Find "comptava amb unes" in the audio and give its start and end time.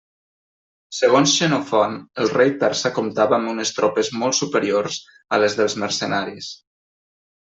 2.95-3.75